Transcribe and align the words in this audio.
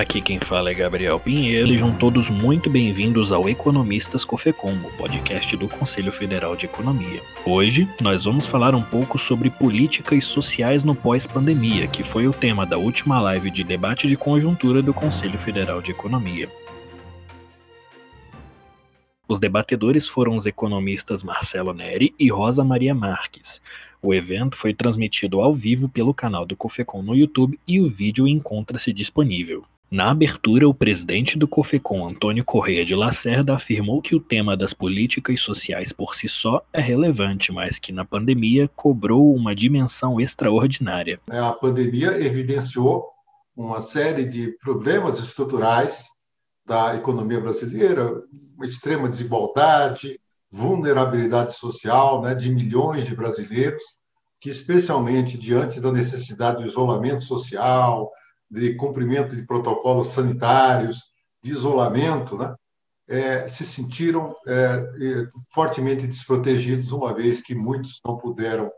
Aqui 0.00 0.22
quem 0.22 0.40
fala 0.40 0.70
é 0.70 0.74
Gabriel 0.74 1.20
Pinheiro, 1.20 1.68
sejam 1.68 1.94
todos 1.94 2.30
muito 2.30 2.70
bem-vindos 2.70 3.32
ao 3.32 3.46
Economistas 3.46 4.24
Cofecom, 4.24 4.72
o 4.76 4.90
podcast 4.96 5.54
do 5.58 5.68
Conselho 5.68 6.10
Federal 6.10 6.56
de 6.56 6.64
Economia. 6.64 7.20
Hoje 7.44 7.86
nós 8.00 8.24
vamos 8.24 8.46
falar 8.46 8.74
um 8.74 8.80
pouco 8.80 9.18
sobre 9.18 9.50
políticas 9.50 10.24
sociais 10.24 10.82
no 10.82 10.94
pós-pandemia, 10.94 11.86
que 11.86 12.02
foi 12.02 12.26
o 12.26 12.32
tema 12.32 12.64
da 12.64 12.78
última 12.78 13.20
live 13.20 13.50
de 13.50 13.62
debate 13.62 14.08
de 14.08 14.16
conjuntura 14.16 14.80
do 14.80 14.94
Conselho 14.94 15.38
Federal 15.38 15.82
de 15.82 15.90
Economia. 15.90 16.48
Os 19.28 19.38
debatedores 19.38 20.08
foram 20.08 20.34
os 20.34 20.46
economistas 20.46 21.22
Marcelo 21.22 21.74
Neri 21.74 22.14
e 22.18 22.30
Rosa 22.30 22.64
Maria 22.64 22.94
Marques. 22.94 23.60
O 24.00 24.14
evento 24.14 24.56
foi 24.56 24.72
transmitido 24.72 25.42
ao 25.42 25.54
vivo 25.54 25.90
pelo 25.90 26.14
canal 26.14 26.46
do 26.46 26.56
Cofecom 26.56 27.02
no 27.02 27.14
YouTube 27.14 27.60
e 27.68 27.78
o 27.82 27.90
vídeo 27.90 28.26
encontra-se 28.26 28.94
disponível. 28.94 29.62
Na 29.90 30.12
abertura, 30.12 30.68
o 30.68 30.72
presidente 30.72 31.36
do 31.36 31.48
COFECOM, 31.48 32.06
Antônio 32.06 32.44
Correia 32.44 32.84
de 32.84 32.94
Lacerda, 32.94 33.56
afirmou 33.56 34.00
que 34.00 34.14
o 34.14 34.20
tema 34.20 34.56
das 34.56 34.72
políticas 34.72 35.40
sociais 35.40 35.92
por 35.92 36.14
si 36.14 36.28
só 36.28 36.64
é 36.72 36.80
relevante, 36.80 37.50
mas 37.50 37.76
que 37.76 37.90
na 37.90 38.04
pandemia 38.04 38.70
cobrou 38.76 39.34
uma 39.34 39.52
dimensão 39.52 40.20
extraordinária. 40.20 41.20
É, 41.28 41.40
a 41.40 41.50
pandemia 41.50 42.24
evidenciou 42.24 43.04
uma 43.56 43.80
série 43.80 44.24
de 44.26 44.56
problemas 44.62 45.18
estruturais 45.18 46.06
da 46.64 46.94
economia 46.94 47.40
brasileira, 47.40 48.22
uma 48.56 48.66
extrema 48.66 49.08
desigualdade, 49.08 50.20
vulnerabilidade 50.48 51.54
social 51.54 52.22
né, 52.22 52.32
de 52.32 52.48
milhões 52.48 53.06
de 53.06 53.16
brasileiros, 53.16 53.82
que, 54.40 54.50
especialmente 54.50 55.36
diante 55.36 55.80
da 55.80 55.90
necessidade 55.90 56.62
do 56.62 56.68
isolamento 56.68 57.24
social, 57.24 58.08
de 58.50 58.74
cumprimento 58.74 59.36
de 59.36 59.42
protocolos 59.42 60.08
sanitários, 60.08 61.04
de 61.42 61.52
isolamento, 61.52 62.36
né, 62.36 62.54
é, 63.08 63.48
se 63.48 63.64
sentiram 63.64 64.34
é, 64.46 64.82
fortemente 65.52 66.06
desprotegidos, 66.06 66.92
uma 66.92 67.14
vez 67.14 67.40
que 67.40 67.54
muitos 67.54 68.00
não 68.04 68.16
puderam 68.16 68.70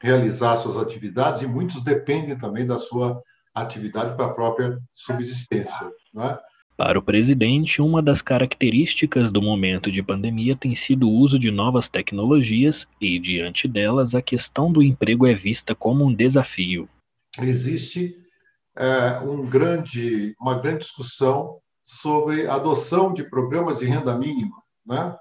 realizar 0.00 0.56
suas 0.56 0.76
atividades 0.76 1.42
e 1.42 1.46
muitos 1.46 1.82
dependem 1.82 2.36
também 2.36 2.66
da 2.66 2.78
sua 2.78 3.22
atividade 3.54 4.14
para 4.16 4.26
a 4.26 4.32
própria 4.32 4.78
subsistência. 4.94 5.90
Né? 6.14 6.38
Para 6.76 6.98
o 6.98 7.02
presidente, 7.02 7.82
uma 7.82 8.02
das 8.02 8.22
características 8.22 9.30
do 9.30 9.42
momento 9.42 9.92
de 9.92 10.02
pandemia 10.02 10.56
tem 10.56 10.74
sido 10.74 11.08
o 11.08 11.12
uso 11.12 11.38
de 11.38 11.50
novas 11.50 11.90
tecnologias 11.90 12.86
e, 12.98 13.18
diante 13.18 13.68
delas, 13.68 14.14
a 14.14 14.22
questão 14.22 14.72
do 14.72 14.82
emprego 14.82 15.26
é 15.26 15.34
vista 15.34 15.74
como 15.74 16.06
um 16.06 16.14
desafio. 16.14 16.88
Existe 17.38 18.16
é, 18.76 19.18
um 19.20 19.44
grande, 19.46 20.34
uma 20.40 20.58
grande 20.58 20.80
discussão 20.80 21.58
sobre 21.84 22.46
a 22.46 22.54
adoção 22.54 23.12
de 23.12 23.24
programas 23.24 23.80
de 23.80 23.86
renda 23.86 24.16
mínima. 24.16 24.56
Né? 24.86 25.16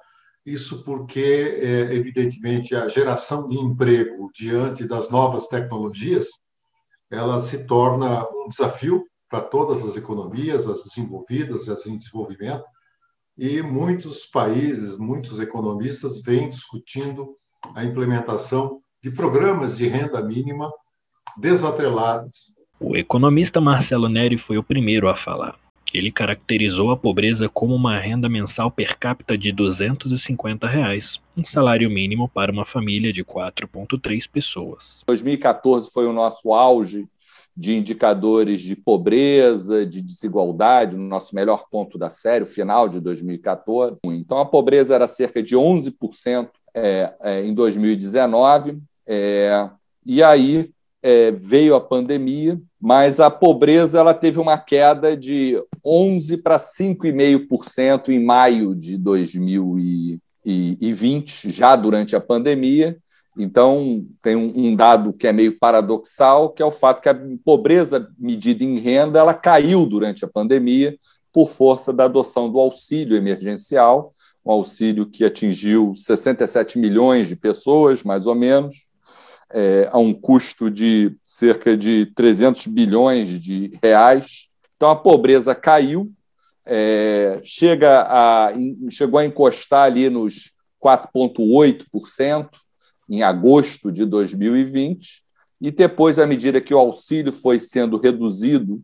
Isso 0.45 0.83
porque, 0.83 1.57
é, 1.61 1.93
evidentemente, 1.93 2.75
a 2.75 2.87
geração 2.87 3.47
de 3.47 3.57
emprego 3.57 4.29
diante 4.33 4.87
das 4.87 5.09
novas 5.09 5.47
tecnologias 5.47 6.27
ela 7.11 7.39
se 7.39 7.65
torna 7.65 8.23
um 8.29 8.47
desafio 8.47 9.03
para 9.27 9.41
todas 9.41 9.83
as 9.83 9.95
economias, 9.95 10.67
as 10.67 10.83
desenvolvidas 10.83 11.67
e 11.67 11.71
as 11.71 11.85
em 11.85 11.97
desenvolvimento, 11.97 12.63
e 13.37 13.61
muitos 13.61 14.25
países, 14.25 14.97
muitos 14.97 15.39
economistas 15.39 16.21
vêm 16.21 16.49
discutindo 16.49 17.35
a 17.73 17.83
implementação 17.83 18.81
de 19.01 19.09
programas 19.09 19.77
de 19.77 19.87
renda 19.87 20.21
mínima 20.21 20.71
desatrelados 21.37 22.53
o 22.79 22.95
economista 22.95 23.59
Marcelo 23.59 24.07
Neri 24.07 24.37
foi 24.37 24.57
o 24.57 24.63
primeiro 24.63 25.09
a 25.09 25.15
falar. 25.15 25.55
Ele 25.93 26.11
caracterizou 26.11 26.91
a 26.91 26.97
pobreza 26.97 27.49
como 27.49 27.75
uma 27.75 27.97
renda 27.97 28.29
mensal 28.29 28.69
per 28.69 28.97
capita 28.97 29.37
de 29.37 29.51
250 29.51 30.67
reais, 30.67 31.19
um 31.35 31.43
salário 31.43 31.89
mínimo 31.89 32.29
para 32.29 32.51
uma 32.51 32.65
família 32.65 33.11
de 33.11 33.23
4,3 33.23 34.29
pessoas. 34.31 35.03
2014 35.07 35.89
foi 35.91 36.05
o 36.05 36.13
nosso 36.13 36.53
auge 36.53 37.07
de 37.57 37.75
indicadores 37.75 38.61
de 38.61 38.75
pobreza, 38.75 39.85
de 39.85 40.01
desigualdade, 40.01 40.95
no 40.95 41.03
nosso 41.03 41.35
melhor 41.35 41.65
ponto 41.69 41.97
da 41.97 42.09
série, 42.09 42.43
o 42.43 42.47
final 42.47 42.87
de 42.87 43.01
2014. 43.01 43.97
Então, 44.05 44.37
a 44.37 44.45
pobreza 44.45 44.95
era 44.95 45.07
cerca 45.07 45.43
de 45.43 45.57
11% 45.57 46.49
é, 46.73 47.13
é, 47.21 47.43
em 47.43 47.53
2019, 47.53 48.79
é, 49.05 49.69
e 50.05 50.23
aí 50.23 50.71
é, 51.01 51.31
veio 51.31 51.73
a 51.75 51.81
pandemia, 51.81 52.61
mas 52.79 53.19
a 53.19 53.29
pobreza 53.29 53.99
ela 53.99 54.13
teve 54.13 54.39
uma 54.39 54.57
queda 54.57 55.17
de 55.17 55.61
11 55.85 56.37
para 56.37 56.57
5,5% 56.59 58.07
em 58.09 58.23
maio 58.23 58.73
de 58.75 58.97
2020, 58.97 61.49
já 61.49 61.75
durante 61.75 62.15
a 62.15 62.21
pandemia. 62.21 62.97
Então, 63.37 64.03
tem 64.21 64.35
um 64.35 64.75
dado 64.75 65.13
que 65.13 65.25
é 65.25 65.31
meio 65.31 65.57
paradoxal, 65.57 66.49
que 66.49 66.61
é 66.61 66.65
o 66.65 66.71
fato 66.71 67.01
que 67.01 67.07
a 67.07 67.17
pobreza 67.45 68.09
medida 68.17 68.61
em 68.63 68.79
renda 68.79 69.19
ela 69.19 69.33
caiu 69.33 69.85
durante 69.85 70.25
a 70.25 70.27
pandemia 70.27 70.97
por 71.31 71.49
força 71.49 71.93
da 71.93 72.03
adoção 72.05 72.51
do 72.51 72.59
auxílio 72.59 73.15
emergencial, 73.15 74.09
um 74.45 74.51
auxílio 74.51 75.05
que 75.05 75.23
atingiu 75.23 75.93
67 75.95 76.77
milhões 76.79 77.29
de 77.29 77.35
pessoas, 77.35 78.03
mais 78.03 78.25
ou 78.27 78.35
menos, 78.35 78.88
é, 79.51 79.89
a 79.91 79.97
um 79.97 80.13
custo 80.13 80.69
de 80.69 81.15
cerca 81.23 81.75
de 81.75 82.07
300 82.15 82.67
bilhões 82.67 83.41
de 83.41 83.71
reais. 83.81 84.49
Então, 84.75 84.89
a 84.89 84.95
pobreza 84.95 85.55
caiu, 85.55 86.09
é, 86.65 87.39
chega 87.43 88.03
a, 88.03 88.53
chegou 88.89 89.19
a 89.19 89.25
encostar 89.25 89.85
ali 89.85 90.09
nos 90.09 90.53
4,8% 90.83 92.49
em 93.09 93.23
agosto 93.23 93.91
de 93.91 94.05
2020, 94.05 95.23
e 95.61 95.71
depois, 95.71 96.19
à 96.19 96.25
medida 96.25 96.61
que 96.61 96.73
o 96.73 96.77
auxílio 96.77 97.33
foi 97.33 97.59
sendo 97.59 97.97
reduzido 97.97 98.81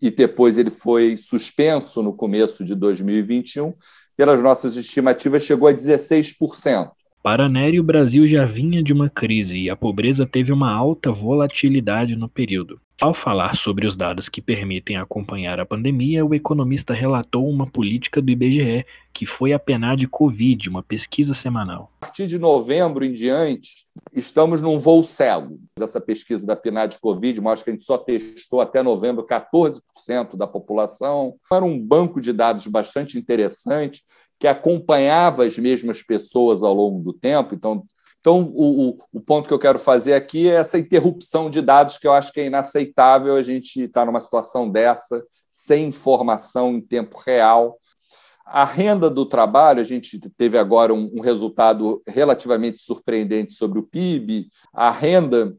e 0.00 0.10
depois 0.10 0.58
ele 0.58 0.70
foi 0.70 1.16
suspenso 1.16 2.02
no 2.02 2.12
começo 2.12 2.64
de 2.64 2.74
2021, 2.74 3.74
pelas 4.16 4.42
nossas 4.42 4.76
estimativas, 4.76 5.42
chegou 5.42 5.68
a 5.68 5.72
16%. 5.72 6.90
Para 7.26 7.48
Nery, 7.48 7.80
o 7.80 7.82
Brasil 7.82 8.24
já 8.24 8.46
vinha 8.46 8.80
de 8.80 8.92
uma 8.92 9.10
crise 9.10 9.58
e 9.58 9.68
a 9.68 9.74
pobreza 9.74 10.24
teve 10.24 10.52
uma 10.52 10.72
alta 10.72 11.10
volatilidade 11.10 12.14
no 12.14 12.28
período. 12.28 12.80
Ao 12.98 13.12
falar 13.12 13.56
sobre 13.56 13.86
os 13.86 13.94
dados 13.94 14.26
que 14.26 14.40
permitem 14.40 14.96
acompanhar 14.96 15.60
a 15.60 15.66
pandemia, 15.66 16.24
o 16.24 16.34
economista 16.34 16.94
relatou 16.94 17.46
uma 17.46 17.66
política 17.66 18.22
do 18.22 18.30
IBGE, 18.30 18.86
que 19.12 19.26
foi 19.26 19.52
a 19.52 19.58
PNAD 19.58 20.08
Covid, 20.08 20.66
uma 20.70 20.82
pesquisa 20.82 21.34
semanal. 21.34 21.92
A 22.00 22.06
partir 22.06 22.26
de 22.26 22.38
novembro 22.38 23.04
em 23.04 23.12
diante, 23.12 23.86
estamos 24.14 24.62
num 24.62 24.78
voo 24.78 25.04
cego. 25.04 25.60
Essa 25.78 26.00
pesquisa 26.00 26.46
da 26.46 26.56
PNAD 26.56 26.98
Covid 26.98 27.38
mostra 27.38 27.64
que 27.64 27.70
a 27.70 27.72
gente 27.74 27.84
só 27.84 27.98
testou 27.98 28.62
até 28.62 28.82
novembro 28.82 29.26
14% 29.26 30.34
da 30.34 30.46
população. 30.46 31.34
Era 31.52 31.66
um 31.66 31.78
banco 31.78 32.18
de 32.18 32.32
dados 32.32 32.66
bastante 32.66 33.18
interessante 33.18 34.02
que 34.38 34.46
acompanhava 34.46 35.44
as 35.44 35.58
mesmas 35.58 36.02
pessoas 36.02 36.62
ao 36.62 36.72
longo 36.72 37.02
do 37.02 37.12
tempo. 37.12 37.54
Então, 37.54 37.84
então 38.26 38.42
o, 38.56 38.88
o, 38.88 38.98
o, 39.12 39.20
ponto 39.20 39.46
que 39.46 39.54
eu 39.54 39.58
quero 39.58 39.78
fazer 39.78 40.14
aqui 40.14 40.50
é 40.50 40.54
essa 40.54 40.76
interrupção 40.76 41.48
de 41.48 41.62
dados 41.62 41.96
que 41.96 42.08
eu 42.08 42.12
acho 42.12 42.32
que 42.32 42.40
é 42.40 42.46
inaceitável 42.46 43.36
a 43.36 43.42
gente 43.42 43.82
estar 43.82 44.00
tá 44.00 44.06
numa 44.06 44.20
situação 44.20 44.68
dessa, 44.68 45.24
sem 45.48 45.86
informação 45.86 46.72
em 46.72 46.80
tempo 46.80 47.22
real. 47.24 47.78
A 48.44 48.64
renda 48.64 49.08
do 49.08 49.24
trabalho, 49.24 49.80
a 49.80 49.84
gente 49.84 50.18
teve 50.36 50.58
agora 50.58 50.92
um, 50.92 51.08
um 51.14 51.20
resultado 51.20 52.02
relativamente 52.04 52.82
surpreendente 52.82 53.52
sobre 53.52 53.78
o 53.78 53.84
PIB. 53.84 54.48
A 54.74 54.90
renda 54.90 55.56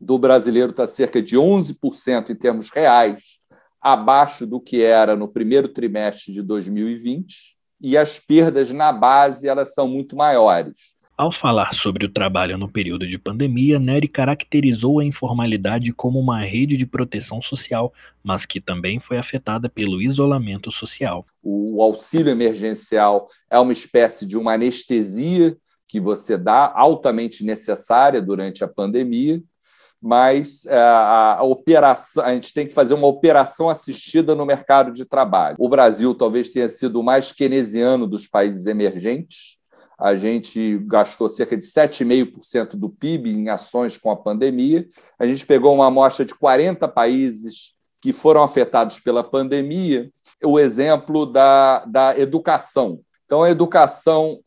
do 0.00 0.18
brasileiro 0.18 0.70
está 0.70 0.86
cerca 0.86 1.20
de 1.20 1.36
11% 1.36 2.30
em 2.30 2.34
termos 2.34 2.70
reais, 2.70 3.40
abaixo 3.78 4.46
do 4.46 4.58
que 4.58 4.82
era 4.82 5.14
no 5.14 5.28
primeiro 5.28 5.68
trimestre 5.68 6.32
de 6.32 6.40
2020 6.40 7.58
e 7.78 7.94
as 7.98 8.18
perdas 8.18 8.70
na 8.70 8.90
base 8.90 9.46
elas 9.46 9.74
são 9.74 9.86
muito 9.86 10.16
maiores. 10.16 10.98
Ao 11.20 11.30
falar 11.30 11.74
sobre 11.74 12.06
o 12.06 12.08
trabalho 12.10 12.56
no 12.56 12.66
período 12.66 13.06
de 13.06 13.18
pandemia, 13.18 13.78
Nery 13.78 14.08
caracterizou 14.08 15.00
a 15.00 15.04
informalidade 15.04 15.92
como 15.92 16.18
uma 16.18 16.40
rede 16.40 16.78
de 16.78 16.86
proteção 16.86 17.42
social, 17.42 17.92
mas 18.24 18.46
que 18.46 18.58
também 18.58 18.98
foi 18.98 19.18
afetada 19.18 19.68
pelo 19.68 20.00
isolamento 20.00 20.72
social. 20.72 21.26
O 21.42 21.82
auxílio 21.82 22.30
emergencial 22.30 23.28
é 23.50 23.58
uma 23.58 23.74
espécie 23.74 24.24
de 24.24 24.38
uma 24.38 24.54
anestesia 24.54 25.54
que 25.86 26.00
você 26.00 26.38
dá, 26.38 26.72
altamente 26.74 27.44
necessária 27.44 28.22
durante 28.22 28.64
a 28.64 28.68
pandemia, 28.68 29.42
mas 30.02 30.64
é, 30.64 30.74
a, 30.74 31.42
operação, 31.42 32.24
a 32.24 32.32
gente 32.32 32.54
tem 32.54 32.66
que 32.66 32.72
fazer 32.72 32.94
uma 32.94 33.06
operação 33.06 33.68
assistida 33.68 34.34
no 34.34 34.46
mercado 34.46 34.90
de 34.90 35.04
trabalho. 35.04 35.56
O 35.58 35.68
Brasil 35.68 36.14
talvez 36.14 36.48
tenha 36.48 36.70
sido 36.70 36.98
o 36.98 37.04
mais 37.04 37.30
keynesiano 37.30 38.06
dos 38.06 38.26
países 38.26 38.64
emergentes. 38.64 39.59
A 40.00 40.14
gente 40.16 40.78
gastou 40.86 41.28
cerca 41.28 41.56
de 41.56 41.64
7,5% 41.64 42.70
do 42.74 42.88
PIB 42.88 43.30
em 43.30 43.48
ações 43.50 43.98
com 43.98 44.10
a 44.10 44.16
pandemia. 44.16 44.88
A 45.18 45.26
gente 45.26 45.44
pegou 45.44 45.74
uma 45.74 45.88
amostra 45.88 46.24
de 46.24 46.34
40 46.34 46.88
países 46.88 47.74
que 48.00 48.12
foram 48.12 48.42
afetados 48.42 48.98
pela 48.98 49.22
pandemia, 49.22 50.10
o 50.42 50.58
exemplo 50.58 51.26
da, 51.26 51.84
da 51.84 52.18
educação. 52.18 53.00
Então, 53.26 53.42
a 53.42 53.50
educação, 53.50 54.40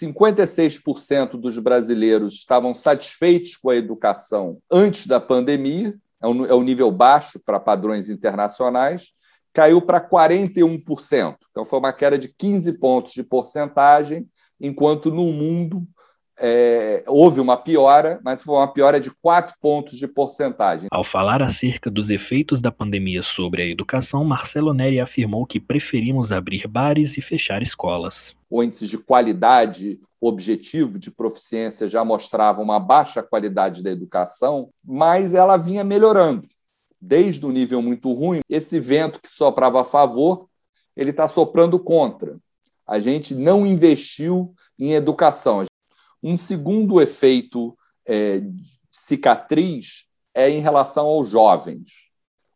56% 0.00 1.32
dos 1.32 1.58
brasileiros 1.58 2.34
estavam 2.34 2.72
satisfeitos 2.72 3.56
com 3.56 3.70
a 3.70 3.76
educação 3.76 4.58
antes 4.70 5.08
da 5.08 5.18
pandemia, 5.18 5.94
é 6.22 6.28
um, 6.28 6.44
é 6.44 6.54
um 6.54 6.62
nível 6.62 6.90
baixo 6.92 7.40
para 7.44 7.58
padrões 7.58 8.08
internacionais, 8.08 9.12
caiu 9.52 9.82
para 9.82 10.00
41%. 10.00 11.36
Então, 11.50 11.64
foi 11.64 11.78
uma 11.80 11.92
queda 11.92 12.16
de 12.16 12.28
15 12.28 12.78
pontos 12.78 13.12
de 13.12 13.24
porcentagem, 13.24 14.28
enquanto 14.60 15.10
no 15.10 15.32
mundo 15.32 15.86
é, 16.42 17.04
houve 17.06 17.38
uma 17.38 17.56
piora, 17.56 18.18
mas 18.24 18.42
foi 18.42 18.54
uma 18.54 18.72
piora 18.72 18.98
de 18.98 19.10
4 19.10 19.54
pontos 19.60 19.98
de 19.98 20.08
porcentagem. 20.08 20.88
Ao 20.90 21.04
falar 21.04 21.42
acerca 21.42 21.90
dos 21.90 22.08
efeitos 22.08 22.62
da 22.62 22.72
pandemia 22.72 23.22
sobre 23.22 23.62
a 23.62 23.66
educação, 23.66 24.24
Marcelo 24.24 24.72
Neri 24.72 24.98
afirmou 24.98 25.44
que 25.44 25.60
preferimos 25.60 26.32
abrir 26.32 26.66
bares 26.66 27.18
e 27.18 27.20
fechar 27.20 27.62
escolas. 27.62 28.34
O 28.48 28.62
índice 28.62 28.86
de 28.86 28.96
qualidade 28.96 30.00
objetivo 30.20 30.98
de 30.98 31.10
proficiência 31.10 31.88
já 31.88 32.04
mostrava 32.04 32.62
uma 32.62 32.80
baixa 32.80 33.22
qualidade 33.22 33.82
da 33.82 33.90
educação, 33.90 34.70
mas 34.82 35.34
ela 35.34 35.56
vinha 35.56 35.84
melhorando. 35.84 36.48
Desde 37.00 37.44
o 37.44 37.52
nível 37.52 37.80
muito 37.80 38.12
ruim, 38.12 38.40
esse 38.48 38.78
vento 38.78 39.20
que 39.20 39.28
soprava 39.28 39.80
a 39.82 39.84
favor, 39.84 40.46
ele 40.96 41.10
está 41.10 41.28
soprando 41.28 41.78
contra. 41.78 42.38
A 42.90 42.98
gente 42.98 43.36
não 43.36 43.64
investiu 43.64 44.52
em 44.76 44.94
educação. 44.94 45.64
Um 46.20 46.36
segundo 46.36 47.00
efeito 47.00 47.78
é, 48.04 48.42
cicatriz 48.90 50.06
é 50.34 50.50
em 50.50 50.60
relação 50.60 51.06
aos 51.06 51.28
jovens. 51.28 51.84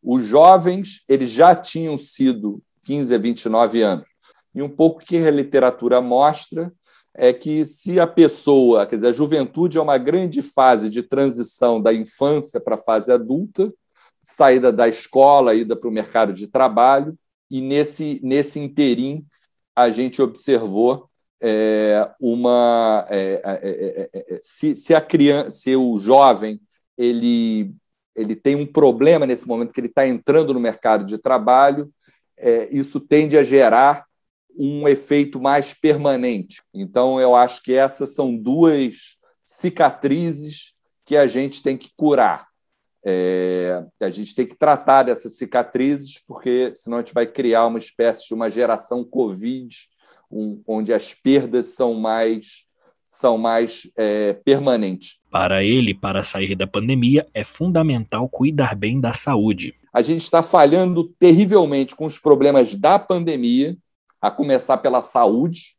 Os 0.03 0.25
jovens 0.25 1.05
eles 1.09 1.31
já 1.31 1.55
tinham 1.55 1.97
sido 1.97 2.61
15 2.85 3.15
a 3.15 3.19
29 3.19 3.81
anos. 3.83 4.09
E 4.53 4.61
um 4.61 4.69
pouco 4.69 5.05
que 5.05 5.17
a 5.19 5.31
literatura 5.31 6.01
mostra 6.01 6.73
é 7.15 7.33
que 7.33 7.65
se 7.65 8.01
a 8.01 8.07
pessoa, 8.07 8.89
quer 8.89 8.97
dizer, 8.97 9.09
a 9.09 9.13
juventude 9.13 9.79
é 9.79 9.81
uma 9.81 9.99
grande 9.99 10.43
fase 10.43 10.91
de 10.91 11.05
transição 11.05 11.81
da 11.81 11.95
infância 11.95 12.61
para 12.61 12.75
a 12.75 12.83
fase 12.83 13.13
adulta, 13.13 13.73
saída 14.25 14.73
da 14.73 14.89
escola, 14.89 15.55
ida 15.55 15.77
para 15.77 15.89
o 15.89 15.93
mercado 15.93 16.33
de 16.33 16.49
trabalho, 16.49 17.17
e 17.49 17.61
nesse, 17.61 18.19
nesse 18.21 18.59
interim 18.59 19.25
a 19.75 19.91
gente 19.91 20.23
observou 20.23 21.09
é, 21.41 22.09
uma 22.21 23.07
é 23.11 23.41
é, 23.45 23.61
é, 23.63 24.11
é, 24.15 24.35
é, 24.35 24.39
se, 24.41 24.75
se, 24.75 24.95
a 24.95 25.01
criança, 25.01 25.51
se 25.51 25.77
o 25.77 25.99
jovem 25.99 26.61
ele 26.97 27.75
ele 28.17 28.37
tem 28.37 28.55
um 28.55 28.65
problema 28.65 29.27
nesse 29.27 29.47
momento 29.47 29.73
que 29.73 29.81
ele 29.81 29.89
está 29.89 30.07
entrando 30.07 30.55
no 30.55 30.61
mercado 30.61 31.05
de 31.05 31.19
trabalho, 31.19 31.93
isso 32.71 33.01
tende 33.01 33.37
a 33.37 33.43
gerar 33.43 34.05
um 34.57 34.87
efeito 34.87 35.41
mais 35.41 35.75
permanente. 35.75 36.63
Então, 36.73 37.21
eu 37.21 37.35
acho 37.35 37.61
que 37.61 37.75
essas 37.75 38.15
são 38.15 38.37
duas 38.37 39.19
cicatrizes 39.45 40.75
que 41.05 41.17
a 41.17 41.27
gente 41.27 41.63
tem 41.63 41.77
que 41.77 41.91
curar. 41.97 42.47
É, 43.07 43.85
a 44.01 44.11
gente 44.11 44.35
tem 44.35 44.47
que 44.47 44.57
tratar 44.57 45.03
dessas 45.03 45.37
cicatrizes, 45.37 46.23
porque 46.27 46.73
senão 46.75 46.99
a 46.99 47.01
gente 47.01 47.13
vai 47.13 47.27
criar 47.27 47.67
uma 47.67 47.79
espécie 47.79 48.27
de 48.27 48.35
uma 48.35 48.49
geração 48.49 49.05
Covid 49.05 49.77
um, 50.31 50.63
onde 50.67 50.93
as 50.93 51.15
perdas 51.15 51.67
são 51.67 51.95
mais 51.95 52.65
são 53.07 53.39
mais 53.39 53.89
é, 53.97 54.33
permanentes. 54.33 55.21
Para 55.31 55.63
ele, 55.63 55.95
para 55.95 56.25
sair 56.25 56.57
da 56.57 56.67
pandemia, 56.67 57.25
é 57.33 57.45
fundamental 57.45 58.29
cuidar 58.29 58.75
bem 58.75 59.01
da 59.01 59.15
saúde. 59.15 59.75
A 59.93 60.03
gente 60.03 60.23
está 60.23 60.43
falhando 60.43 61.05
terrivelmente 61.17 61.95
com 61.95 62.07
os 62.07 62.19
problemas 62.19 62.75
da 62.75 62.99
pandemia, 62.99 63.77
a 64.21 64.33
começar 64.33 64.79
pela 64.79 65.01
saúde, 65.01 65.77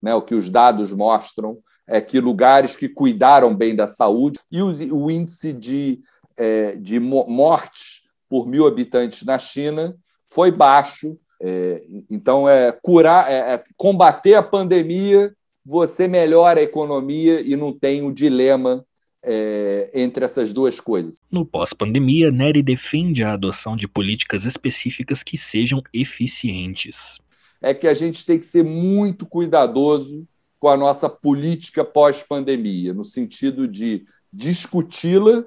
né, 0.00 0.14
o 0.14 0.22
que 0.22 0.34
os 0.34 0.48
dados 0.48 0.92
mostram 0.92 1.58
é 1.88 2.00
que 2.00 2.20
lugares 2.20 2.76
que 2.76 2.88
cuidaram 2.88 3.54
bem 3.54 3.74
da 3.74 3.86
saúde 3.86 4.38
e 4.50 4.60
o, 4.60 4.68
o 4.94 5.10
índice 5.10 5.52
de, 5.52 6.00
é, 6.36 6.76
de 6.76 6.98
mortes 7.00 8.02
por 8.28 8.46
mil 8.46 8.66
habitantes 8.66 9.22
na 9.24 9.38
China 9.38 9.96
foi 10.26 10.50
baixo 10.50 11.18
é, 11.40 11.82
então, 12.10 12.48
é 12.48 12.72
curar, 12.72 13.30
é, 13.30 13.54
é, 13.54 13.64
combater 13.76 14.34
a 14.34 14.42
pandemia, 14.42 15.34
você 15.64 16.08
melhora 16.08 16.60
a 16.60 16.62
economia 16.62 17.40
e 17.40 17.56
não 17.56 17.72
tem 17.72 18.02
o 18.02 18.12
dilema 18.12 18.84
é, 19.22 19.90
entre 19.94 20.24
essas 20.24 20.52
duas 20.52 20.80
coisas. 20.80 21.16
No 21.30 21.44
pós-pandemia, 21.44 22.30
Nery 22.30 22.62
defende 22.62 23.22
a 23.22 23.32
adoção 23.32 23.76
de 23.76 23.88
políticas 23.88 24.44
específicas 24.44 25.22
que 25.22 25.36
sejam 25.36 25.82
eficientes. 25.92 27.18
É 27.60 27.74
que 27.74 27.88
a 27.88 27.94
gente 27.94 28.24
tem 28.24 28.38
que 28.38 28.44
ser 28.44 28.62
muito 28.62 29.26
cuidadoso 29.26 30.26
com 30.58 30.68
a 30.68 30.76
nossa 30.76 31.08
política 31.08 31.84
pós-pandemia, 31.84 32.94
no 32.94 33.04
sentido 33.04 33.66
de 33.66 34.04
discuti-la 34.32 35.44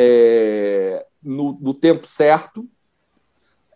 é, 0.00 1.04
no, 1.20 1.58
no 1.60 1.74
tempo 1.74 2.06
certo, 2.06 2.64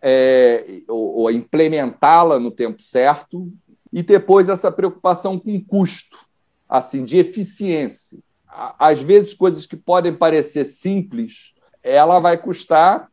é, 0.01 0.83
ou, 0.89 1.23
ou 1.23 1.31
implementá-la 1.33 2.39
no 2.39 2.53
tempo 2.53 2.81
certo, 2.81 3.53
e 3.93 4.05
depois 4.05 4.49
essa 4.49 4.71
preocupação 4.71 5.37
com 5.37 5.61
custo, 5.61 6.17
assim, 6.69 7.05
de 7.05 7.19
eficiência. 7.19 8.21
Às 8.79 9.03
vezes, 9.03 9.35
coisas 9.35 9.67
que 9.67 9.77
podem 9.77 10.15
parecer 10.15 10.65
simples, 10.65 11.55
ela 11.83 12.21
vai 12.21 12.39
custar 12.39 13.09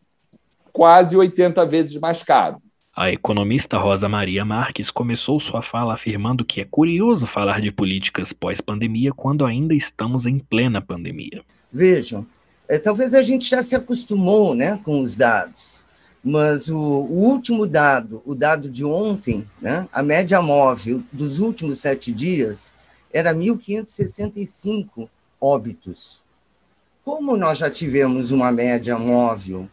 quase 0.72 1.18
80 1.18 1.66
vezes 1.66 1.96
mais 1.98 2.22
caro. 2.22 2.62
A 2.96 3.12
economista 3.12 3.78
Rosa 3.80 4.08
Maria 4.08 4.46
Marques 4.46 4.92
começou 4.92 5.40
sua 5.40 5.64
fala 5.64 5.96
afirmando 5.96 6.46
que 6.46 6.62
é 6.62 6.66
curioso 6.66 7.26
falar 7.26 7.60
de 7.60 7.72
políticas 7.72 8.32
pós-pandemia 8.32 9.12
quando 9.14 9.46
ainda 9.46 9.74
estamos 9.74 10.28
em 10.28 10.38
plena 10.38 10.80
pandemia. 10.80 11.42
Vejam, 11.72 12.26
é, 12.70 12.78
talvez 12.78 13.16
a 13.16 13.24
gente 13.24 13.50
já 13.50 13.64
se 13.64 13.76
acostumou 13.76 14.54
né, 14.54 14.80
com 14.86 15.02
os 15.02 15.16
dados. 15.16 15.84
Mas 16.24 16.70
o, 16.70 16.78
o, 16.78 17.28
último 17.28 17.66
dado, 17.66 18.22
o 18.26 18.36
dado 18.36 18.70
de 18.70 18.86
ontem, 18.86 19.50
né, 19.60 19.88
a 19.92 20.04
média 20.04 20.40
móvel 20.40 21.02
dos 21.12 21.40
últimos 21.40 21.80
sete 21.80 22.12
dias 22.12 22.72
era 23.12 23.34
1.565 23.34 25.10
óbitos. 25.42 26.24
Como 27.04 27.36
nós 27.36 27.58
já 27.58 27.72
tivemos 27.72 28.30
uma 28.30 28.52
média 28.52 29.00
móvel 29.00 29.68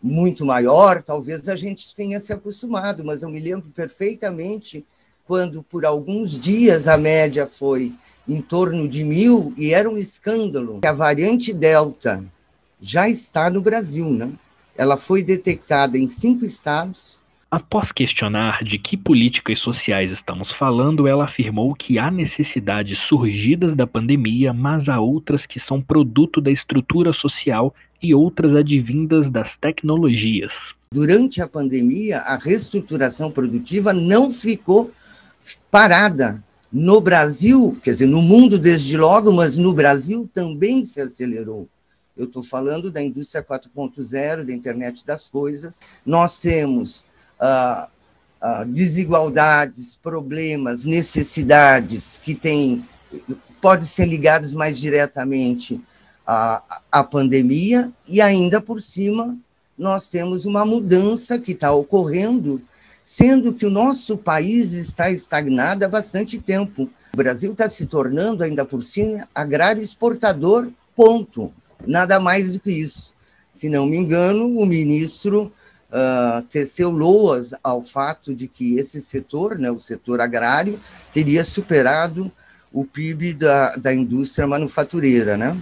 muito 0.00 0.46
maior, 0.46 1.02
talvez 1.02 1.48
a 1.50 1.56
gente 1.56 1.94
tenha 1.94 2.18
se 2.18 2.32
acostumado, 2.32 3.04
mas 3.04 3.22
eu 3.22 3.28
me 3.28 3.40
lembro 3.40 3.68
perfeitamente 3.74 4.86
quando, 5.26 5.62
por 5.62 5.84
alguns 5.84 6.30
dias, 6.30 6.88
a 6.88 6.96
média 6.96 7.46
foi 7.46 7.92
em 8.26 8.40
torno 8.40 8.88
de 8.88 9.04
mil 9.04 9.52
e 9.58 9.74
era 9.74 9.90
um 9.90 9.98
escândalo. 9.98 10.80
A 10.82 10.92
variante 10.92 11.52
Delta 11.52 12.24
já 12.80 13.08
está 13.08 13.50
no 13.50 13.60
Brasil, 13.60 14.08
né? 14.10 14.30
Ela 14.76 14.96
foi 14.96 15.22
detectada 15.22 15.98
em 15.98 16.08
cinco 16.08 16.44
estados. 16.44 17.18
Após 17.50 17.90
questionar 17.90 18.62
de 18.62 18.78
que 18.78 18.96
políticas 18.96 19.58
sociais 19.58 20.10
estamos 20.10 20.52
falando, 20.52 21.08
ela 21.08 21.24
afirmou 21.24 21.74
que 21.74 21.98
há 21.98 22.10
necessidades 22.10 22.98
surgidas 22.98 23.74
da 23.74 23.86
pandemia, 23.86 24.52
mas 24.52 24.88
há 24.88 25.00
outras 25.00 25.46
que 25.46 25.58
são 25.58 25.80
produto 25.80 26.40
da 26.40 26.50
estrutura 26.50 27.12
social 27.12 27.74
e 28.02 28.14
outras 28.14 28.54
advindas 28.54 29.30
das 29.30 29.56
tecnologias. 29.56 30.74
Durante 30.92 31.42
a 31.42 31.48
pandemia, 31.48 32.18
a 32.18 32.36
reestruturação 32.36 33.30
produtiva 33.30 33.92
não 33.92 34.30
ficou 34.30 34.90
parada. 35.70 36.42
No 36.70 37.00
Brasil, 37.00 37.78
quer 37.82 37.92
dizer, 37.92 38.06
no 38.06 38.20
mundo 38.20 38.58
desde 38.58 38.96
logo, 38.96 39.32
mas 39.32 39.56
no 39.56 39.72
Brasil 39.72 40.28
também 40.32 40.84
se 40.84 41.00
acelerou. 41.00 41.66
Eu 42.18 42.24
estou 42.24 42.42
falando 42.42 42.90
da 42.90 43.00
indústria 43.00 43.44
4.0, 43.44 44.44
da 44.44 44.52
internet 44.52 45.06
das 45.06 45.28
coisas. 45.28 45.78
Nós 46.04 46.40
temos 46.40 47.04
ah, 47.38 47.88
ah, 48.40 48.64
desigualdades, 48.64 49.96
problemas, 50.02 50.84
necessidades 50.84 52.20
que 52.20 52.34
têm, 52.34 52.84
podem 53.62 53.86
ser 53.86 54.06
ligados 54.06 54.52
mais 54.52 54.76
diretamente 54.76 55.80
à, 56.26 56.82
à 56.90 57.04
pandemia, 57.04 57.92
e 58.04 58.20
ainda 58.20 58.60
por 58.60 58.82
cima 58.82 59.38
nós 59.78 60.08
temos 60.08 60.44
uma 60.44 60.66
mudança 60.66 61.38
que 61.38 61.52
está 61.52 61.72
ocorrendo, 61.72 62.60
sendo 63.00 63.54
que 63.54 63.64
o 63.64 63.70
nosso 63.70 64.18
país 64.18 64.72
está 64.72 65.08
estagnado 65.08 65.84
há 65.84 65.88
bastante 65.88 66.36
tempo. 66.36 66.90
O 67.14 67.16
Brasil 67.16 67.52
está 67.52 67.68
se 67.68 67.86
tornando, 67.86 68.42
ainda 68.42 68.64
por 68.64 68.82
cima, 68.82 69.28
agrário 69.32 69.80
exportador, 69.80 70.68
ponto 70.96 71.52
nada 71.86 72.18
mais 72.20 72.52
do 72.52 72.60
que 72.60 72.70
isso. 72.70 73.14
Se 73.50 73.68
não 73.68 73.86
me 73.86 73.96
engano, 73.96 74.58
o 74.58 74.66
ministro 74.66 75.52
uh, 75.90 76.42
teceu 76.50 76.90
loas 76.90 77.52
ao 77.62 77.82
fato 77.82 78.34
de 78.34 78.46
que 78.46 78.78
esse 78.78 79.00
setor, 79.00 79.58
né, 79.58 79.70
o 79.70 79.78
setor 79.78 80.20
agrário, 80.20 80.78
teria 81.12 81.42
superado 81.44 82.30
o 82.72 82.84
PIB 82.84 83.34
da, 83.34 83.76
da 83.76 83.94
indústria 83.94 84.46
manufatureira. 84.46 85.36
Né? 85.36 85.56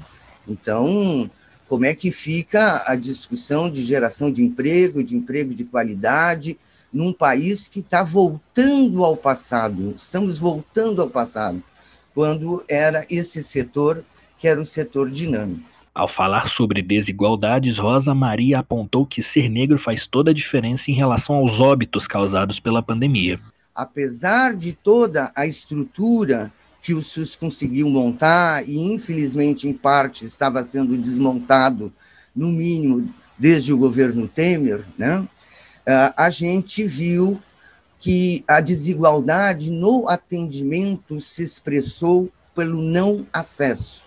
Então, 0.46 1.30
Como 1.68 1.84
é 1.84 1.94
que 1.94 2.12
fica 2.12 2.84
a 2.86 2.94
discussão 2.94 3.68
de 3.70 3.84
geração 3.84 4.30
de 4.30 4.42
emprego, 4.42 5.02
de 5.02 5.16
emprego 5.16 5.52
de 5.52 5.64
qualidade, 5.64 6.56
num 6.92 7.12
país 7.12 7.66
que 7.66 7.80
está 7.80 8.04
voltando 8.04 9.04
ao 9.04 9.16
passado? 9.16 9.92
Estamos 9.96 10.38
voltando 10.38 11.02
ao 11.02 11.10
passado, 11.10 11.62
quando 12.14 12.64
era 12.68 13.04
esse 13.10 13.42
setor 13.42 14.04
que 14.38 14.46
era 14.46 14.60
o 14.60 14.66
setor 14.66 15.10
dinâmico. 15.10 15.75
Ao 15.96 16.06
falar 16.06 16.50
sobre 16.50 16.82
desigualdades, 16.82 17.78
Rosa 17.78 18.14
Maria 18.14 18.58
apontou 18.58 19.06
que 19.06 19.22
ser 19.22 19.48
negro 19.48 19.78
faz 19.78 20.06
toda 20.06 20.30
a 20.30 20.34
diferença 20.34 20.90
em 20.90 20.94
relação 20.94 21.36
aos 21.36 21.58
óbitos 21.58 22.06
causados 22.06 22.60
pela 22.60 22.82
pandemia. 22.82 23.40
Apesar 23.74 24.54
de 24.54 24.74
toda 24.74 25.32
a 25.34 25.46
estrutura 25.46 26.52
que 26.82 26.92
o 26.92 27.02
SUS 27.02 27.34
conseguiu 27.34 27.88
montar 27.88 28.68
e, 28.68 28.76
infelizmente, 28.76 29.66
em 29.66 29.72
parte 29.72 30.26
estava 30.26 30.62
sendo 30.62 30.98
desmontado, 30.98 31.90
no 32.34 32.48
mínimo, 32.48 33.08
desde 33.38 33.72
o 33.72 33.78
governo 33.78 34.28
Temer, 34.28 34.84
né? 34.98 35.26
a 36.14 36.28
gente 36.28 36.84
viu 36.84 37.40
que 37.98 38.44
a 38.46 38.60
desigualdade 38.60 39.70
no 39.70 40.06
atendimento 40.10 41.22
se 41.22 41.42
expressou 41.42 42.30
pelo 42.54 42.82
não 42.82 43.26
acesso. 43.32 44.06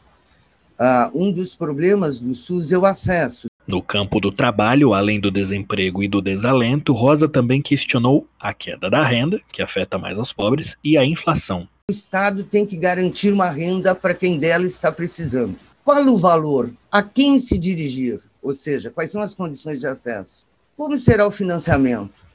Um 1.13 1.31
dos 1.31 1.55
problemas 1.55 2.21
do 2.21 2.33
SUS 2.33 2.71
é 2.71 2.77
o 2.77 2.85
acesso. 2.85 3.47
No 3.67 3.83
campo 3.83 4.19
do 4.19 4.31
trabalho, 4.31 4.93
além 4.93 5.19
do 5.19 5.29
desemprego 5.29 6.01
e 6.01 6.07
do 6.07 6.21
desalento, 6.21 6.93
Rosa 6.93 7.27
também 7.27 7.61
questionou 7.61 8.27
a 8.39 8.53
queda 8.53 8.89
da 8.89 9.05
renda, 9.05 9.39
que 9.51 9.61
afeta 9.61 9.97
mais 9.97 10.17
os 10.17 10.33
pobres, 10.33 10.75
e 10.83 10.97
a 10.97 11.05
inflação. 11.05 11.67
O 11.89 11.91
Estado 11.91 12.43
tem 12.43 12.65
que 12.65 12.77
garantir 12.77 13.31
uma 13.31 13.49
renda 13.49 13.93
para 13.93 14.13
quem 14.13 14.39
dela 14.39 14.65
está 14.65 14.91
precisando. 14.91 15.55
Qual 15.83 16.03
o 16.05 16.17
valor? 16.17 16.71
A 16.91 17.03
quem 17.03 17.39
se 17.39 17.57
dirigir? 17.57 18.19
Ou 18.41 18.53
seja, 18.53 18.89
quais 18.89 19.11
são 19.11 19.21
as 19.21 19.35
condições 19.35 19.79
de 19.79 19.87
acesso? 19.87 20.45
Como 20.77 20.97
será 20.97 21.27
o 21.27 21.31
financiamento? 21.31 22.25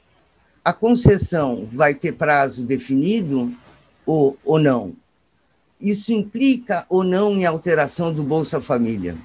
A 0.63 0.71
concessão 0.71 1.67
vai 1.69 1.93
ter 1.95 2.13
prazo 2.13 2.63
definido 2.63 3.51
ou, 4.05 4.37
ou 4.45 4.59
não? 4.59 4.93
Isso 5.79 6.13
implica 6.13 6.85
ou 6.89 7.03
não 7.03 7.33
em 7.33 7.45
alteração 7.45 8.13
do 8.13 8.23
Bolsa 8.23 8.61
Família? 8.61 9.15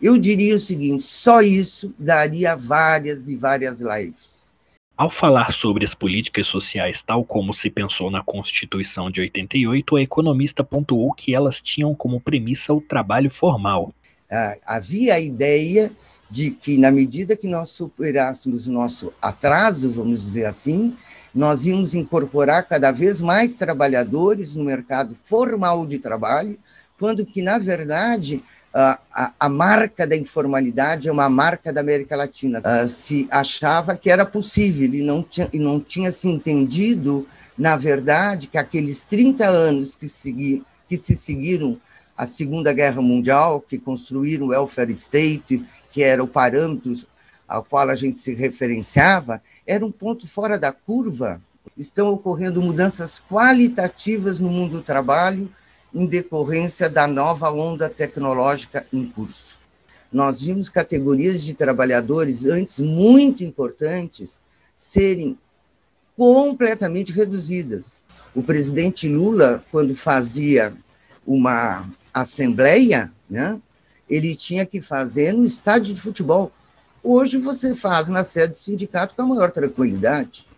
Eu 0.00 0.18
diria 0.18 0.54
o 0.54 0.58
seguinte: 0.58 1.04
só 1.04 1.40
isso 1.40 1.92
daria 1.98 2.54
várias 2.56 3.28
e 3.28 3.36
várias 3.36 3.80
lives. 3.80 4.52
Ao 4.96 5.08
falar 5.08 5.52
sobre 5.52 5.84
as 5.84 5.94
políticas 5.94 6.48
sociais 6.48 7.02
tal 7.02 7.24
como 7.24 7.54
se 7.54 7.70
pensou 7.70 8.10
na 8.10 8.22
Constituição 8.22 9.10
de 9.10 9.20
88, 9.20 9.96
a 9.96 10.02
economista 10.02 10.64
pontuou 10.64 11.12
que 11.12 11.34
elas 11.34 11.60
tinham 11.60 11.94
como 11.94 12.20
premissa 12.20 12.74
o 12.74 12.80
trabalho 12.80 13.30
formal. 13.30 13.94
Ah, 14.30 14.56
havia 14.66 15.14
a 15.14 15.20
ideia 15.20 15.92
de 16.30 16.50
que, 16.50 16.76
na 16.76 16.90
medida 16.90 17.36
que 17.36 17.46
nós 17.46 17.70
superássemos 17.70 18.66
o 18.66 18.72
nosso 18.72 19.12
atraso, 19.22 19.90
vamos 19.90 20.20
dizer 20.20 20.46
assim, 20.46 20.96
nós 21.34 21.66
íamos 21.66 21.94
incorporar 21.94 22.66
cada 22.66 22.90
vez 22.90 23.20
mais 23.20 23.56
trabalhadores 23.56 24.54
no 24.54 24.64
mercado 24.64 25.16
formal 25.24 25.86
de 25.86 25.98
trabalho, 25.98 26.58
quando 26.98 27.24
que, 27.24 27.42
na 27.42 27.58
verdade, 27.58 28.42
a, 28.74 28.98
a, 29.12 29.32
a, 29.38 29.48
marca 29.48 30.06
da 30.06 30.16
informalidade 30.16 31.08
é 31.08 31.12
uma 31.12 31.28
marca 31.28 31.72
da 31.72 31.80
América 31.80 32.16
Latina. 32.16 32.60
Uh, 32.60 32.88
se 32.88 33.28
achava 33.30 33.96
que 33.96 34.10
era 34.10 34.26
possível 34.26 34.92
e 34.92 35.02
não 35.02 35.22
tinha, 35.22 35.48
e 35.52 35.58
não 35.58 35.80
tinha 35.80 36.10
se 36.10 36.28
entendido, 36.28 37.26
na 37.56 37.76
verdade, 37.76 38.48
que 38.48 38.58
aqueles 38.58 39.04
30 39.04 39.46
anos 39.46 39.96
que, 39.96 40.08
segui, 40.08 40.64
que 40.88 40.96
se 40.96 41.14
seguiram 41.14 41.80
a 42.16 42.26
Segunda 42.26 42.72
Guerra 42.72 43.00
Mundial, 43.00 43.60
que 43.60 43.78
construíram 43.78 44.46
o 44.46 44.50
welfare 44.50 44.92
state, 44.92 45.64
que 45.92 46.02
era 46.02 46.22
o 46.22 46.26
parâmetro 46.26 46.94
ao 47.48 47.64
qual 47.64 47.88
a 47.88 47.94
gente 47.94 48.18
se 48.18 48.34
referenciava, 48.34 49.42
era 49.66 49.84
um 49.84 49.90
ponto 49.90 50.28
fora 50.28 50.58
da 50.58 50.70
curva. 50.70 51.40
Estão 51.76 52.12
ocorrendo 52.12 52.60
mudanças 52.60 53.22
qualitativas 53.30 54.38
no 54.38 54.50
mundo 54.50 54.78
do 54.78 54.82
trabalho, 54.82 55.50
em 55.94 56.06
decorrência 56.06 56.90
da 56.90 57.06
nova 57.06 57.50
onda 57.50 57.88
tecnológica 57.88 58.86
em 58.92 59.08
curso. 59.08 59.56
Nós 60.12 60.42
vimos 60.42 60.68
categorias 60.68 61.42
de 61.42 61.54
trabalhadores 61.54 62.44
antes 62.44 62.78
muito 62.78 63.42
importantes 63.42 64.44
serem 64.76 65.38
completamente 66.16 67.12
reduzidas. 67.12 68.02
O 68.34 68.42
presidente 68.42 69.08
Lula, 69.08 69.62
quando 69.70 69.94
fazia 69.94 70.74
uma 71.26 71.88
assembleia, 72.12 73.12
né, 73.28 73.60
ele 74.08 74.34
tinha 74.34 74.64
que 74.64 74.80
fazer 74.80 75.32
no 75.32 75.44
estádio 75.44 75.94
de 75.94 76.00
futebol. 76.00 76.50
Hoje 77.10 77.38
você 77.38 77.74
faz 77.74 78.08
na 78.08 78.22
sede 78.22 78.52
do 78.52 78.58
sindicato 78.58 79.14
com 79.14 79.22
a 79.22 79.26
maior 79.26 79.50
tranquilidade 79.50 80.48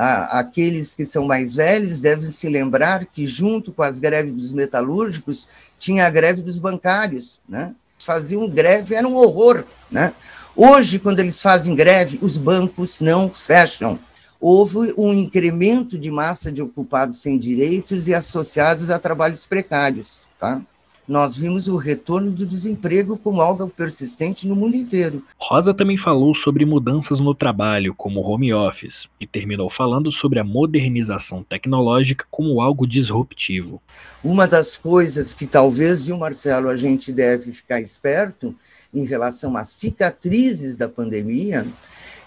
aqueles 0.00 0.94
que 0.94 1.04
são 1.04 1.26
mais 1.26 1.54
velhos 1.54 2.00
devem 2.00 2.30
se 2.30 2.48
lembrar 2.48 3.04
que, 3.06 3.26
junto 3.26 3.72
com 3.72 3.82
as 3.82 3.98
greves 3.98 4.32
dos 4.32 4.52
metalúrgicos, 4.52 5.46
tinha 5.78 6.06
a 6.06 6.10
greve 6.10 6.42
dos 6.42 6.58
bancários. 6.58 7.40
Né? 7.48 7.74
Faziam 7.98 8.48
greve, 8.48 8.94
era 8.94 9.06
um 9.06 9.14
horror. 9.14 9.64
Né? 9.90 10.14
Hoje, 10.56 10.98
quando 10.98 11.20
eles 11.20 11.42
fazem 11.42 11.74
greve, 11.74 12.18
os 12.22 12.38
bancos 12.38 13.00
não 13.00 13.32
fecham. 13.32 13.98
Houve 14.40 14.94
um 14.96 15.12
incremento 15.12 15.98
de 15.98 16.10
massa 16.10 16.50
de 16.50 16.62
ocupados 16.62 17.18
sem 17.18 17.38
direitos 17.38 18.08
e 18.08 18.14
associados 18.14 18.88
a 18.88 18.98
trabalhos 18.98 19.46
precários. 19.46 20.24
Tá? 20.38 20.62
Nós 21.10 21.36
vimos 21.36 21.66
o 21.66 21.76
retorno 21.76 22.30
do 22.30 22.46
desemprego 22.46 23.18
como 23.18 23.40
algo 23.40 23.68
persistente 23.68 24.46
no 24.46 24.54
mundo 24.54 24.76
inteiro. 24.76 25.24
Rosa 25.36 25.74
também 25.74 25.96
falou 25.96 26.36
sobre 26.36 26.64
mudanças 26.64 27.18
no 27.18 27.34
trabalho, 27.34 27.92
como 27.96 28.20
home 28.20 28.54
office, 28.54 29.08
e 29.18 29.26
terminou 29.26 29.68
falando 29.68 30.12
sobre 30.12 30.38
a 30.38 30.44
modernização 30.44 31.42
tecnológica 31.42 32.24
como 32.30 32.60
algo 32.60 32.86
disruptivo. 32.86 33.82
Uma 34.22 34.46
das 34.46 34.76
coisas 34.76 35.34
que 35.34 35.48
talvez, 35.48 36.06
viu, 36.06 36.16
Marcelo, 36.16 36.68
a 36.68 36.76
gente 36.76 37.10
deve 37.10 37.50
ficar 37.50 37.80
esperto 37.80 38.54
em 38.94 39.04
relação 39.04 39.56
às 39.56 39.66
cicatrizes 39.66 40.76
da 40.76 40.88
pandemia 40.88 41.66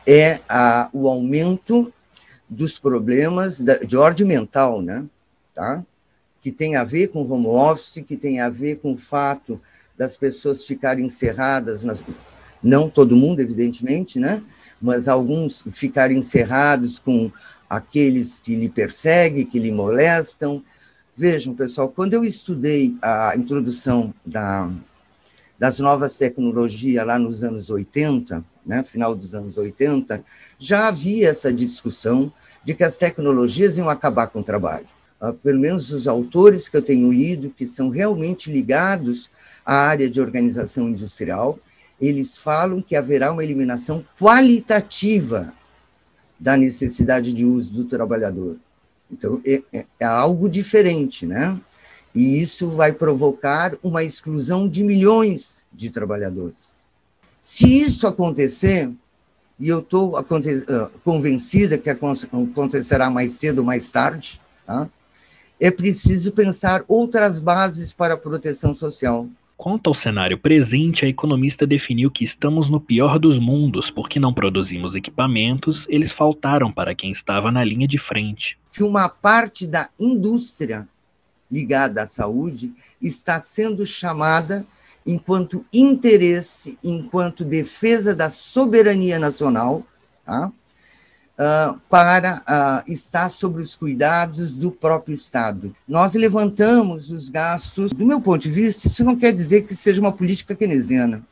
é 0.06 0.42
a, 0.50 0.90
o 0.92 1.08
aumento 1.08 1.90
dos 2.50 2.78
problemas 2.80 3.62
da, 3.62 3.78
de 3.78 3.96
ordem 3.96 4.28
mental, 4.28 4.82
né? 4.82 5.06
Tá? 5.56 5.86
Que 6.44 6.52
tem 6.52 6.76
a 6.76 6.84
ver 6.84 7.08
com 7.08 7.22
home 7.22 7.48
office, 7.48 8.04
que 8.06 8.18
tem 8.18 8.42
a 8.42 8.50
ver 8.50 8.76
com 8.76 8.92
o 8.92 8.98
fato 8.98 9.60
das 9.98 10.18
pessoas 10.18 10.66
ficarem 10.66 11.06
encerradas, 11.06 11.86
nas, 11.86 12.04
não 12.62 12.90
todo 12.90 13.16
mundo, 13.16 13.40
evidentemente, 13.40 14.20
né? 14.20 14.44
mas 14.82 15.08
alguns 15.08 15.64
ficarem 15.72 16.18
encerrados 16.18 17.00
com 17.00 17.32
aqueles 17.70 18.40
que 18.40 18.54
lhe 18.54 18.68
perseguem, 18.68 19.46
que 19.46 19.58
lhe 19.58 19.72
molestam. 19.72 20.62
Vejam, 21.16 21.56
pessoal, 21.56 21.88
quando 21.88 22.14
eu 22.14 22.26
estudei 22.26 22.94
a 23.02 23.34
introdução 23.38 24.14
da, 24.26 24.70
das 25.58 25.80
novas 25.80 26.18
tecnologias 26.18 27.06
lá 27.06 27.18
nos 27.18 27.46
anos 27.46 27.70
80, 27.70 28.44
né, 28.66 28.84
final 28.84 29.16
dos 29.16 29.34
anos 29.34 29.58
80, 29.58 30.22
já 30.60 30.90
havia 30.90 31.30
essa 31.30 31.54
discussão 31.54 32.34
de 32.66 32.74
que 32.74 32.84
as 32.84 32.98
tecnologias 32.98 33.78
iam 33.78 33.90
acabar 33.90 34.28
com 34.28 34.42
o 34.42 34.44
trabalho. 34.44 34.88
Ah, 35.24 35.32
pelo 35.32 35.58
menos 35.58 35.90
os 35.92 36.06
autores 36.06 36.68
que 36.68 36.76
eu 36.76 36.82
tenho 36.82 37.10
lido, 37.10 37.50
que 37.50 37.66
são 37.66 37.88
realmente 37.88 38.52
ligados 38.52 39.32
à 39.66 39.74
área 39.74 40.10
de 40.10 40.20
organização 40.20 40.90
industrial, 40.90 41.58
eles 42.02 42.38
falam 42.38 42.82
que 42.82 42.94
haverá 42.94 43.32
uma 43.32 43.42
eliminação 43.42 44.06
qualitativa 44.20 45.54
da 46.38 46.58
necessidade 46.58 47.32
de 47.32 47.46
uso 47.46 47.72
do 47.74 47.86
trabalhador. 47.86 48.58
Então, 49.10 49.42
é, 49.46 49.64
é, 49.72 49.86
é 50.02 50.06
algo 50.06 50.50
diferente, 50.50 51.26
né? 51.26 51.58
E 52.14 52.42
isso 52.42 52.68
vai 52.68 52.92
provocar 52.92 53.78
uma 53.82 54.04
exclusão 54.04 54.68
de 54.68 54.84
milhões 54.84 55.64
de 55.72 55.90
trabalhadores. 55.90 56.84
Se 57.42 57.80
isso 57.80 58.08
acontecer, 58.08 58.92
e 59.58 59.70
eu 59.70 59.80
estou 59.80 60.18
ah, 60.18 60.26
convencida 61.02 61.78
que 61.78 61.90
acontecerá 61.90 63.10
mais 63.10 63.32
cedo 63.32 63.60
ou 63.60 63.66
mais 63.66 63.90
tarde, 63.90 64.42
tá? 64.66 64.90
É 65.64 65.72
preciso 65.72 66.34
pensar 66.34 66.84
outras 66.90 67.40
bases 67.40 67.94
para 67.94 68.16
a 68.16 68.18
proteção 68.18 68.74
social. 68.74 69.30
Quanto 69.56 69.88
ao 69.88 69.94
cenário 69.94 70.38
presente, 70.38 71.06
a 71.06 71.08
economista 71.08 71.66
definiu 71.66 72.12
que 72.12 72.26
estamos 72.26 72.70
no 72.70 72.82
pior 72.82 73.18
dos 73.18 73.40
mundos 73.40 73.90
porque 73.90 74.20
não 74.20 74.34
produzimos 74.34 74.94
equipamentos, 74.94 75.88
eles 75.88 76.12
faltaram 76.12 76.70
para 76.70 76.94
quem 76.94 77.14
estava 77.14 77.50
na 77.50 77.64
linha 77.64 77.88
de 77.88 77.98
frente. 77.98 78.60
Que 78.74 78.84
uma 78.84 79.08
parte 79.08 79.66
da 79.66 79.90
indústria 79.98 80.86
ligada 81.50 82.02
à 82.02 82.06
saúde 82.06 82.74
está 83.02 83.40
sendo 83.40 83.86
chamada 83.86 84.68
enquanto 85.06 85.66
interesse, 85.72 86.78
enquanto 86.84 87.46
defesa 87.46 88.14
da 88.14 88.30
soberania 88.30 89.18
nacional, 89.18 89.82
tá? 90.26 90.52
Uh, 91.38 91.80
para 91.90 92.42
uh, 92.88 92.92
estar 92.92 93.30
sobre 93.30 93.62
os 93.62 93.76
cuidados 93.76 94.54
do 94.54 94.72
próprio 94.72 95.14
Estado. 95.14 95.76
Nós 95.88 96.14
levantamos 96.14 97.10
os 97.10 97.30
gastos, 97.30 97.92
do 97.92 98.06
meu 98.06 98.22
ponto 98.22 98.42
de 98.42 98.52
vista, 98.52 98.88
isso 98.88 99.04
não 99.04 99.16
quer 99.16 99.32
dizer 99.32 99.62
que 99.62 99.76
seja 99.76 100.02
uma 100.02 100.12
política 100.12 100.56
keynesiana. 100.56 101.24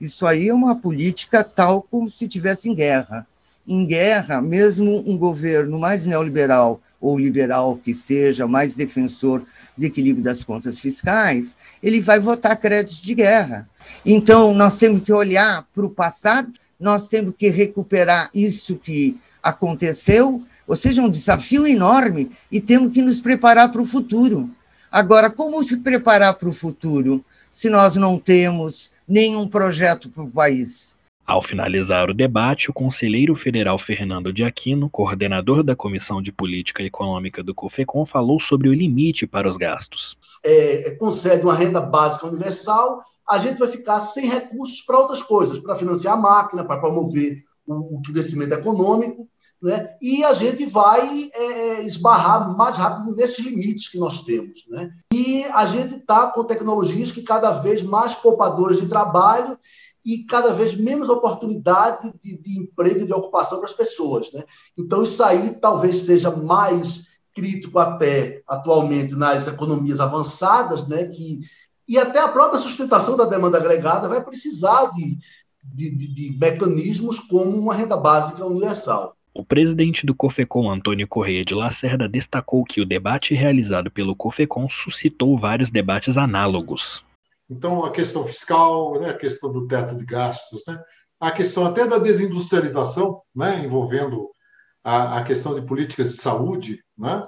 Isso 0.00 0.26
aí 0.26 0.48
é 0.48 0.54
uma 0.54 0.76
política 0.76 1.44
tal 1.44 1.82
como 1.82 2.10
se 2.10 2.28
tivesse 2.28 2.68
em 2.68 2.74
guerra. 2.74 3.26
Em 3.66 3.86
guerra, 3.86 4.42
mesmo 4.42 5.02
um 5.06 5.16
governo 5.16 5.78
mais 5.78 6.04
neoliberal 6.04 6.80
ou 7.00 7.18
liberal 7.18 7.76
que 7.76 7.92
seja, 7.92 8.46
mais 8.46 8.74
defensor 8.74 9.42
do 9.76 9.84
equilíbrio 9.84 10.24
das 10.24 10.42
contas 10.42 10.78
fiscais, 10.78 11.54
ele 11.82 12.00
vai 12.00 12.18
votar 12.18 12.56
créditos 12.56 13.02
de 13.02 13.14
guerra. 13.14 13.68
Então, 14.04 14.54
nós 14.54 14.78
temos 14.78 15.02
que 15.02 15.12
olhar 15.12 15.66
para 15.74 15.84
o 15.84 15.90
passado, 15.90 16.50
nós 16.78 17.08
temos 17.08 17.34
que 17.38 17.48
recuperar 17.48 18.30
isso 18.34 18.76
que 18.76 19.18
aconteceu, 19.42 20.42
ou 20.66 20.76
seja, 20.76 21.02
um 21.02 21.08
desafio 21.08 21.66
enorme, 21.66 22.30
e 22.50 22.60
temos 22.60 22.92
que 22.92 23.02
nos 23.02 23.20
preparar 23.20 23.70
para 23.70 23.82
o 23.82 23.86
futuro. 23.86 24.50
Agora, 24.90 25.30
como 25.30 25.62
se 25.62 25.78
preparar 25.78 26.34
para 26.34 26.48
o 26.48 26.52
futuro 26.52 27.24
se 27.50 27.68
nós 27.68 27.96
não 27.96 28.18
temos 28.18 28.90
nenhum 29.06 29.46
projeto 29.46 30.08
para 30.08 30.22
o 30.22 30.30
país? 30.30 30.96
Ao 31.26 31.42
finalizar 31.42 32.10
o 32.10 32.14
debate, 32.14 32.70
o 32.70 32.72
conselheiro 32.74 33.34
federal 33.34 33.78
Fernando 33.78 34.30
de 34.30 34.44
Aquino, 34.44 34.90
coordenador 34.90 35.62
da 35.62 35.74
Comissão 35.74 36.20
de 36.20 36.30
Política 36.30 36.82
Econômica 36.82 37.42
do 37.42 37.54
COFECOM, 37.54 38.04
falou 38.04 38.38
sobre 38.38 38.68
o 38.68 38.74
limite 38.74 39.26
para 39.26 39.48
os 39.48 39.56
gastos. 39.56 40.18
É, 40.42 40.90
concede 40.92 41.42
uma 41.42 41.54
renda 41.54 41.80
básica 41.80 42.26
universal, 42.26 43.02
a 43.28 43.38
gente 43.38 43.58
vai 43.58 43.68
ficar 43.68 44.00
sem 44.00 44.28
recursos 44.28 44.80
para 44.82 44.98
outras 44.98 45.22
coisas, 45.22 45.58
para 45.58 45.76
financiar 45.76 46.14
a 46.14 46.20
máquina, 46.20 46.64
para 46.64 46.80
promover 46.80 47.42
o, 47.66 47.98
o 47.98 48.02
crescimento 48.02 48.52
econômico, 48.52 49.28
né? 49.64 49.96
e 50.00 50.22
a 50.22 50.34
gente 50.34 50.66
vai 50.66 51.30
é, 51.32 51.42
é, 51.42 51.82
esbarrar 51.84 52.54
mais 52.54 52.76
rápido 52.76 53.16
nesses 53.16 53.38
limites 53.38 53.88
que 53.88 53.98
nós 53.98 54.22
temos. 54.22 54.66
Né? 54.68 54.90
E 55.12 55.44
a 55.44 55.64
gente 55.64 55.94
está 55.96 56.26
com 56.26 56.44
tecnologias 56.44 57.10
que 57.10 57.22
cada 57.22 57.50
vez 57.50 57.82
mais 57.82 58.14
poupadoras 58.14 58.78
de 58.78 58.86
trabalho 58.86 59.58
e 60.04 60.24
cada 60.24 60.52
vez 60.52 60.76
menos 60.76 61.08
oportunidade 61.08 62.12
de, 62.22 62.36
de 62.36 62.58
emprego 62.58 63.00
e 63.00 63.06
de 63.06 63.14
ocupação 63.14 63.58
para 63.58 63.68
as 63.68 63.74
pessoas. 63.74 64.30
Né? 64.32 64.44
Então, 64.76 65.02
isso 65.02 65.24
aí 65.24 65.54
talvez 65.54 66.00
seja 66.00 66.30
mais 66.30 67.06
crítico 67.34 67.78
até 67.78 68.42
atualmente 68.46 69.14
nas 69.14 69.48
economias 69.48 69.98
avançadas, 69.98 70.86
né? 70.86 71.06
que, 71.06 71.40
e 71.88 71.98
até 71.98 72.18
a 72.18 72.28
própria 72.28 72.60
sustentação 72.60 73.16
da 73.16 73.24
demanda 73.24 73.58
agregada 73.58 74.08
vai 74.08 74.22
precisar 74.22 74.90
de, 74.92 75.18
de, 75.62 75.90
de, 75.94 76.14
de 76.14 76.38
mecanismos 76.38 77.18
como 77.18 77.50
uma 77.50 77.74
renda 77.74 77.96
básica 77.96 78.44
universal. 78.44 79.16
O 79.34 79.44
presidente 79.44 80.06
do 80.06 80.14
COFECOM, 80.14 80.70
Antônio 80.70 81.08
Correia 81.08 81.44
de 81.44 81.54
Lacerda, 81.54 82.08
destacou 82.08 82.64
que 82.64 82.80
o 82.80 82.86
debate 82.86 83.34
realizado 83.34 83.90
pelo 83.90 84.14
COFECOM 84.14 84.68
suscitou 84.70 85.36
vários 85.36 85.70
debates 85.70 86.16
análogos. 86.16 87.04
Então, 87.50 87.84
a 87.84 87.90
questão 87.90 88.24
fiscal, 88.24 89.00
né, 89.00 89.10
a 89.10 89.18
questão 89.18 89.52
do 89.52 89.66
teto 89.66 89.96
de 89.96 90.04
gastos, 90.04 90.62
né, 90.66 90.80
a 91.20 91.32
questão 91.32 91.66
até 91.66 91.86
da 91.86 91.98
desindustrialização, 91.98 93.22
né, 93.34 93.62
envolvendo 93.64 94.30
a, 94.84 95.18
a 95.18 95.24
questão 95.24 95.54
de 95.54 95.66
políticas 95.66 96.10
de 96.10 96.22
saúde, 96.22 96.84
né, 96.96 97.26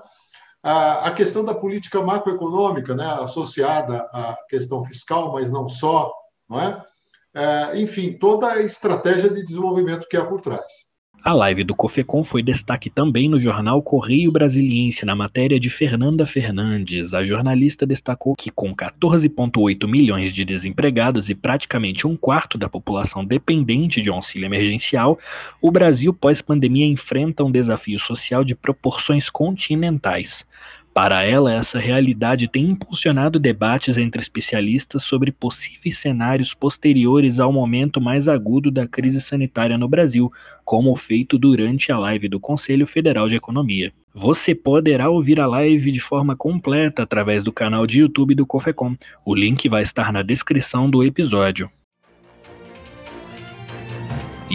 a, 0.66 1.06
a 1.06 1.10
questão 1.12 1.44
da 1.44 1.54
política 1.54 2.02
macroeconômica, 2.02 2.92
né, 2.92 3.06
associada 3.20 3.98
à 4.12 4.36
questão 4.48 4.84
fiscal, 4.84 5.32
mas 5.32 5.48
não 5.48 5.68
só, 5.68 6.12
não 6.50 6.60
é? 6.60 6.84
é 7.32 7.78
enfim, 7.78 8.18
toda 8.18 8.48
a 8.50 8.60
estratégia 8.60 9.30
de 9.30 9.44
desenvolvimento 9.44 10.08
que 10.08 10.16
há 10.16 10.26
por 10.26 10.40
trás. 10.40 10.64
A 11.26 11.32
live 11.32 11.64
do 11.64 11.74
Cofecom 11.74 12.22
foi 12.22 12.40
destaque 12.40 12.88
também 12.88 13.28
no 13.28 13.40
jornal 13.40 13.82
Correio 13.82 14.30
Brasiliense, 14.30 15.04
na 15.04 15.16
matéria 15.16 15.58
de 15.58 15.68
Fernanda 15.68 16.24
Fernandes. 16.24 17.12
A 17.12 17.24
jornalista 17.24 17.84
destacou 17.84 18.36
que, 18.36 18.48
com 18.48 18.72
14,8 18.72 19.88
milhões 19.88 20.32
de 20.32 20.44
desempregados 20.44 21.28
e 21.28 21.34
praticamente 21.34 22.06
um 22.06 22.16
quarto 22.16 22.56
da 22.56 22.68
população 22.68 23.24
dependente 23.24 24.00
de 24.00 24.08
um 24.08 24.14
auxílio 24.14 24.46
emergencial, 24.46 25.18
o 25.60 25.68
Brasil 25.68 26.14
pós-pandemia 26.14 26.86
enfrenta 26.86 27.42
um 27.42 27.50
desafio 27.50 27.98
social 27.98 28.44
de 28.44 28.54
proporções 28.54 29.28
continentais. 29.28 30.46
Para 30.96 31.22
ela, 31.24 31.52
essa 31.52 31.78
realidade 31.78 32.48
tem 32.48 32.70
impulsionado 32.70 33.38
debates 33.38 33.98
entre 33.98 34.18
especialistas 34.18 35.02
sobre 35.02 35.30
possíveis 35.30 35.98
cenários 35.98 36.54
posteriores 36.54 37.38
ao 37.38 37.52
momento 37.52 38.00
mais 38.00 38.30
agudo 38.30 38.70
da 38.70 38.88
crise 38.88 39.20
sanitária 39.20 39.76
no 39.76 39.86
Brasil, 39.86 40.32
como 40.64 40.96
feito 40.96 41.36
durante 41.36 41.92
a 41.92 41.98
live 41.98 42.30
do 42.30 42.40
Conselho 42.40 42.86
Federal 42.86 43.28
de 43.28 43.34
Economia. 43.34 43.92
Você 44.14 44.54
poderá 44.54 45.10
ouvir 45.10 45.38
a 45.38 45.46
live 45.46 45.92
de 45.92 46.00
forma 46.00 46.34
completa 46.34 47.02
através 47.02 47.44
do 47.44 47.52
canal 47.52 47.86
de 47.86 48.00
YouTube 48.00 48.34
do 48.34 48.46
Cofecom. 48.46 48.96
O 49.22 49.34
link 49.34 49.68
vai 49.68 49.82
estar 49.82 50.10
na 50.10 50.22
descrição 50.22 50.88
do 50.88 51.04
episódio. 51.04 51.70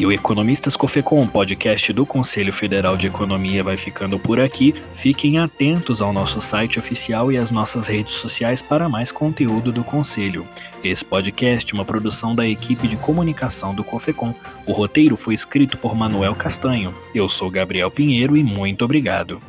E 0.02 0.06
o 0.08 0.12
Economistas 0.12 0.76
Cofecom, 0.76 1.28
podcast 1.28 1.94
do 1.94 2.08
Conselho 2.08 2.52
Federal 2.52 2.98
de 2.98 3.06
Economia, 3.06 3.64
vai 3.64 3.78
ficando 3.78 4.18
por 4.18 4.40
aqui. 4.40 4.74
Fiquem 4.96 5.38
atentos 5.38 6.02
ao 6.02 6.12
nosso 6.12 6.42
site 6.42 6.80
oficial 6.80 7.32
e 7.32 7.38
às 7.38 7.52
nossas 7.52 7.86
redes 7.86 8.16
sociais 8.16 8.64
para 8.64 8.90
mais 8.90 9.12
conteúdo 9.12 9.72
do 9.72 9.84
Conselho. 9.84 10.44
Esse 10.84 11.06
podcast 11.06 11.72
é 11.72 11.78
uma 11.78 11.86
produção 11.86 12.34
da 12.34 12.48
equipe 12.48 12.88
de 12.88 12.98
comunicação 12.98 13.76
do 13.76 13.84
Cofecom. 13.84 14.34
O 14.66 14.72
roteiro 14.72 15.16
foi 15.16 15.36
escrito 15.36 15.78
por 15.78 15.96
Manuel 15.96 16.34
Castanho. 16.34 16.96
Eu 17.14 17.30
sou 17.30 17.52
Gabriel 17.52 17.92
Pinheiro 17.92 18.36
e 18.36 18.44
muito 18.44 18.84
obrigado. 18.84 19.40